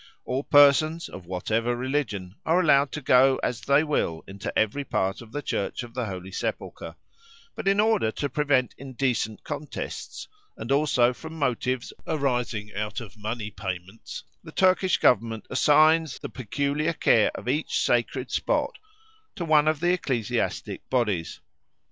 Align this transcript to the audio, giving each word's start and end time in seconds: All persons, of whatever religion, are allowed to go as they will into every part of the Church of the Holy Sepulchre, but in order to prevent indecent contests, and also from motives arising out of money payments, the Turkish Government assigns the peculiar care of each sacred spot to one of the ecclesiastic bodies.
All 0.25 0.41
persons, 0.43 1.07
of 1.09 1.27
whatever 1.27 1.75
religion, 1.75 2.33
are 2.43 2.59
allowed 2.59 2.91
to 2.93 3.01
go 3.03 3.39
as 3.43 3.61
they 3.61 3.83
will 3.83 4.23
into 4.27 4.51
every 4.57 4.83
part 4.83 5.21
of 5.21 5.31
the 5.31 5.43
Church 5.43 5.83
of 5.83 5.93
the 5.93 6.07
Holy 6.07 6.31
Sepulchre, 6.31 6.95
but 7.53 7.67
in 7.67 7.79
order 7.79 8.09
to 8.13 8.27
prevent 8.27 8.73
indecent 8.79 9.43
contests, 9.43 10.27
and 10.57 10.71
also 10.71 11.13
from 11.13 11.37
motives 11.37 11.93
arising 12.07 12.73
out 12.73 12.99
of 12.99 13.15
money 13.15 13.51
payments, 13.51 14.23
the 14.43 14.51
Turkish 14.51 14.97
Government 14.97 15.45
assigns 15.51 16.17
the 16.17 16.29
peculiar 16.29 16.93
care 16.93 17.29
of 17.35 17.47
each 17.47 17.79
sacred 17.79 18.31
spot 18.31 18.79
to 19.35 19.45
one 19.45 19.67
of 19.67 19.81
the 19.81 19.93
ecclesiastic 19.93 20.89
bodies. 20.89 21.41